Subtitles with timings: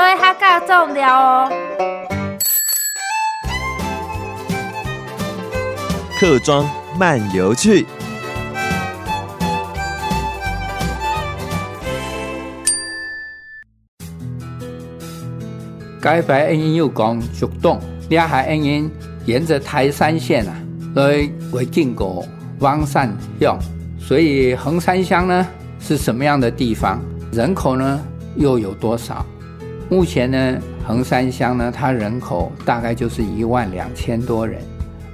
[0.00, 1.52] 会较加重要哦。
[6.18, 6.66] 客庄
[6.98, 7.84] 漫游去。
[16.00, 18.90] 该白恩人又讲竹洞，俩海恩人
[19.26, 20.56] 沿着台山线啊，
[20.94, 22.24] 来为经过
[22.60, 23.58] 汪山乡，
[23.98, 25.46] 所以横山乡呢
[25.78, 26.98] 是什么样的地方？
[27.32, 28.02] 人口呢
[28.34, 29.26] 又有多少？
[29.90, 34.62] 目前呢，横山乡呢，它人口大概就是一万两千多人，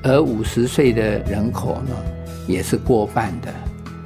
[0.03, 1.97] 而五十岁的人口呢
[2.47, 3.53] 也是过半的。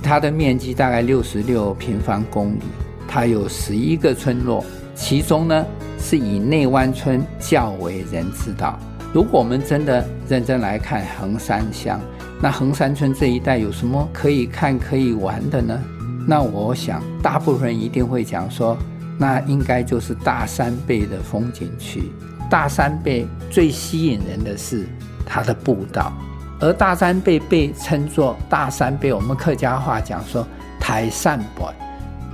[0.03, 2.63] 它的面积大概六十六平方公里，
[3.07, 4.65] 它有十一个村落，
[4.95, 5.67] 其中呢。
[6.03, 8.79] 是以内湾村较为人知道。
[9.13, 12.01] 如果我们真的认真来看横山乡，
[12.41, 15.79] 那横山村这一带有什么可以看、可以玩的呢？
[16.27, 18.79] 那我想，大部分人一定会讲说，
[19.21, 22.11] 那应该就是大山背的风景区。
[22.49, 24.87] 大山背最吸引人的是
[25.27, 26.11] 它的步道，
[26.59, 30.45] 而大山背被称作大山背，我们客家话讲说
[30.81, 31.67] 台山背，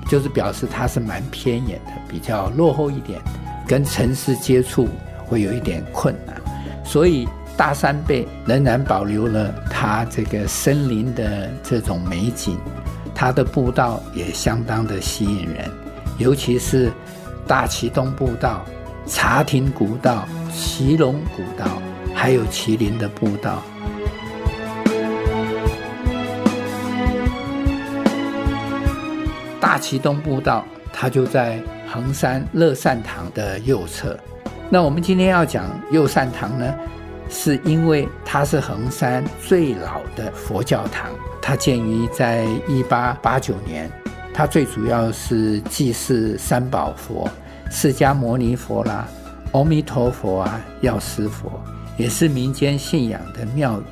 [0.08, 3.20] 就是表示它是蛮偏远的，比较落后一点。
[3.66, 4.89] 跟城市接触
[5.27, 6.41] 会有一点困难，
[6.84, 12.56] 所以大山背仍然保留了它这个森林的这种美景，
[13.12, 15.68] 它的步道也相当的吸引人，
[16.19, 16.92] 尤其是
[17.47, 18.64] 大旗东步道、
[19.06, 21.67] 茶亭古道、骑龙古道，
[22.14, 23.62] 还有麒麟的步道。
[29.61, 31.61] 大旗东步道，它就在。
[31.89, 34.19] 横山乐善堂的右侧，
[34.69, 36.75] 那我们今天要讲乐善堂呢，
[37.30, 43.91] 是因为它是横山最老的佛教堂，它建于在一八八九年，
[44.37, 47.27] 它最主要是祭祀三宝佛，
[47.70, 49.09] 释迦牟尼佛啦、
[49.53, 51.51] 阿弥陀佛啊、药师佛，
[51.97, 53.85] 也是民间信仰的庙宇，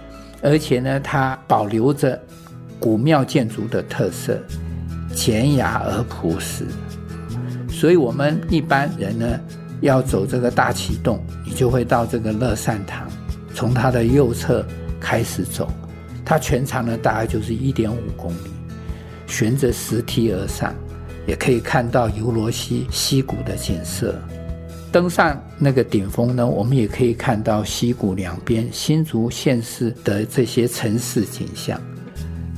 [0.43, 2.21] 而且呢，它保留着
[2.79, 4.39] 古庙建筑的特色，
[5.15, 6.67] 简雅而朴实。
[7.71, 9.41] 所以，我们一般人呢，
[9.81, 13.09] 要走这个大旗洞，你就会到这个乐善堂，
[13.55, 14.63] 从它的右侧
[15.01, 15.73] 开始走，
[16.23, 18.51] 它全长呢大概就是一点五公里，
[19.27, 20.75] 循着石梯而上，
[21.27, 24.15] 也可以看到尤罗西溪谷的景色。
[24.93, 31.81] 登上那个顶峰呢，我们也可以看到溪谷两边新竹县市的这些城市景象。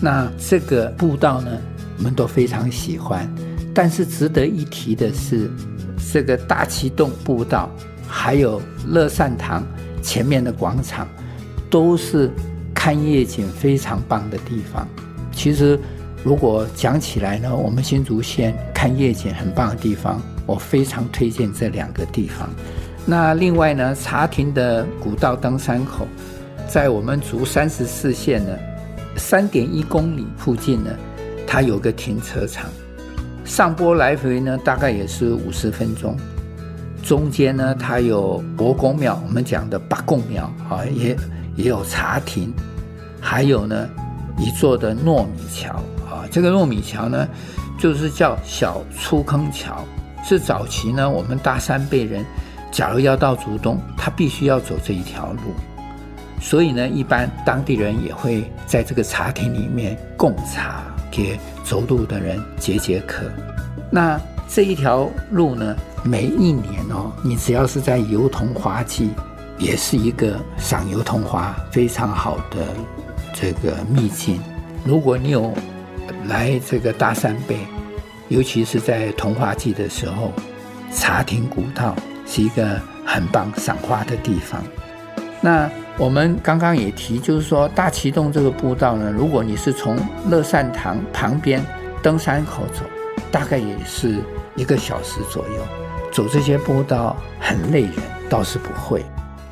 [0.00, 1.50] 那这个步道呢，
[1.96, 3.26] 我们都非常喜欢。
[3.72, 5.50] 但是值得一提的是，
[6.12, 7.70] 这个大旗洞步道，
[8.06, 9.66] 还有乐善堂
[10.02, 11.08] 前面的广场，
[11.70, 12.30] 都是
[12.74, 14.86] 看夜景非常棒的地方。
[15.32, 15.78] 其实，
[16.24, 22.48] 如果讲起来呢，我们新竹县看夜景很棒的地方，我非常推荐这两个地方。
[23.04, 26.06] 那另外呢，茶亭的古道登山口，
[26.68, 28.50] 在我们竹三十四线呢，
[29.16, 30.90] 三点一公里附近呢，
[31.46, 32.68] 它有个停车场。
[33.44, 36.16] 上坡来回呢，大概也是五十分钟。
[37.04, 41.16] 中间呢，它有伯公庙，我们讲的八公庙啊，也
[41.54, 42.52] 也有茶亭，
[43.20, 43.88] 还有呢
[44.36, 45.80] 一座的糯米桥
[46.30, 47.28] 这个糯米桥呢，
[47.78, 49.84] 就是叫小出坑桥，
[50.24, 52.24] 是早期呢我们大山背人，
[52.70, 55.54] 假如要到竹东，他必须要走这一条路，
[56.40, 60.82] 所以呢，一般当地人也会在这个茶亭里面供茶。
[61.08, 63.24] 给走路的人解解渴。
[63.90, 69.08] 那这一条路呢，每一年哦，你只要是在油桐花季，
[69.56, 72.66] 也是一个赏油桐花非常好的
[73.32, 74.38] 这个秘境。
[74.84, 75.54] 如果你有
[76.24, 77.58] 来这个大山背，
[78.28, 80.32] 尤其是在桐花季的时候，
[80.92, 81.94] 茶亭古道
[82.26, 84.62] 是一个很棒赏花的地方。
[85.40, 89.96] 那我们刚刚也提，就是说大旗洞这个步道呢，如果你是从
[90.28, 91.64] 乐善堂旁边
[92.02, 92.82] 登山口走，
[93.30, 94.16] 大概也是
[94.56, 95.62] 一个小时左右。
[96.12, 97.92] 走这些步道很累人，
[98.28, 99.04] 倒是不会。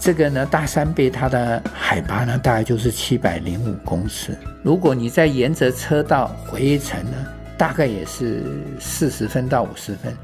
[0.04, 4.36] 这个呢，大山背它的海拔呢，大概就是七百零五公尺。
[4.62, 7.12] 如果你再沿着车道回程呢，
[7.56, 8.42] 大概也是
[8.78, 10.14] 四十分到五十分。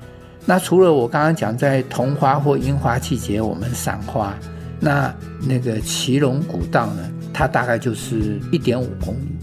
[0.44, 4.36] 那除了我刚刚讲在桐花或樱花季节，我们赏花。
[4.78, 5.14] 那
[5.48, 9.38] 那个骑龙古道呢，它大概就是一点五公里，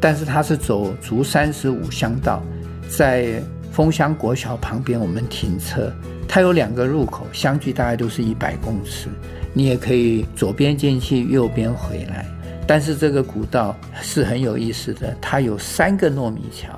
[0.00, 2.40] 但是它是走竹三十五乡道，
[2.88, 3.42] 在
[3.72, 5.92] 枫香国小旁边我们停车，
[6.28, 9.08] 它有两个入口，相距大概都是一百公尺，
[9.52, 12.26] 你也可以左边进去，右边回来。
[12.66, 16.68] 但是这个古道是很有意思的，它有三个糯米桥，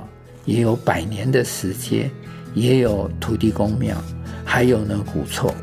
[0.44, 2.10] 也有百年的石阶，
[2.54, 3.96] 也有土地公庙。
[4.44, 5.54] 还有呢古厝。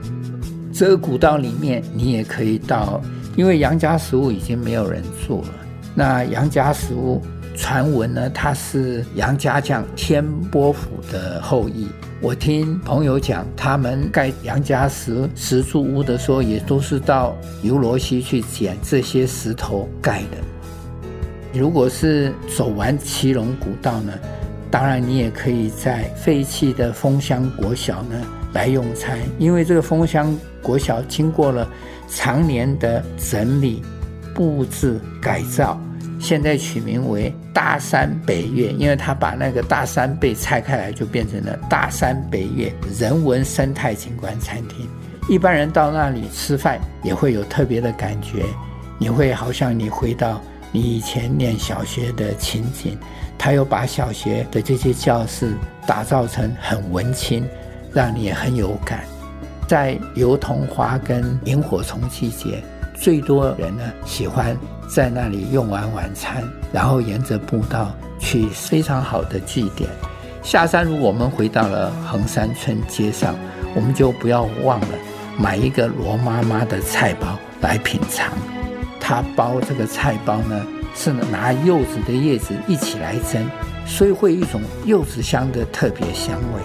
[0.74, 3.02] 这个古道里面你也可以到，
[3.36, 5.50] 因为杨家食物已经没有人住了。
[5.94, 7.22] 那杨家食物
[7.62, 11.88] 传闻呢，他是杨家将天波府的后裔。
[12.20, 20.38] 我听朋友讲，他们盖杨家石石柱屋的时候，也都是到尤罗溪去捡这些石头盖的。
[21.54, 24.12] 如果是走完奇隆古道呢，
[24.72, 28.20] 当然你也可以在废弃的枫香国小呢
[28.54, 31.70] 来用餐，因为这个枫香国小经过了
[32.10, 33.84] 常年的整理、
[34.34, 35.80] 布置、改造。
[36.22, 44.88] 现在取名为大山北岳，因为他把那个大山被拆开来，就变成了大山北岳人文生态景观餐厅。
[45.28, 48.46] 一般人到那里吃饭也会有特别的感觉，
[49.00, 50.40] 你会好像你回到
[50.72, 52.98] 你以前念小学的情景。
[53.38, 55.56] 他又把小学的这些教室
[55.88, 57.44] 打造成很文青，
[57.92, 59.00] 让你也很有感。
[59.68, 62.64] 在油桐花跟萤火虫季节，
[63.02, 64.56] 最多人呢喜欢。
[64.94, 66.44] 在那里用完晚餐，
[66.74, 69.90] 然后沿着步道去非常好的祭典。
[70.44, 73.34] 下山如果我们回到了横山村街上，
[73.74, 74.88] 我们就不要忘了
[75.40, 78.28] 买一个罗妈妈的菜包来品尝。
[79.00, 83.50] 她包这个菜包呢，是拿柚子的叶子一起来蒸，
[83.86, 86.62] 所以会一种柚子香的特别香味。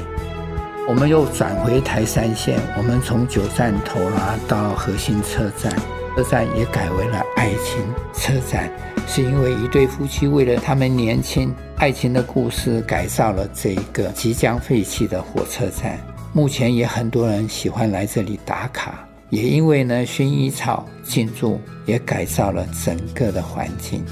[0.88, 5.72] 我们又转回台三线，我们从九站头拉到核心车站。
[6.16, 7.84] 车站也改为了爱情
[8.14, 8.72] 车站，
[9.06, 15.98] 是因为一对夫妻为了他们年轻爱情的故事，改造了这一个即将废弃的火车站。
[16.32, 24.02] 目前也很多人喜欢来这里打卡，也因为呢薰衣草进驻，也改造了整个的环境。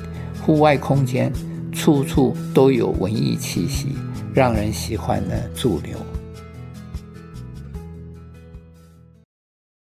[0.43, 1.33] 户外空间
[1.73, 3.97] 处处都有文艺气息，
[4.35, 5.97] 让人喜欢的驻留。